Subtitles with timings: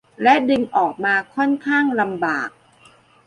[0.23, 2.49] และดึงออกมาค่อนข้างลำบาก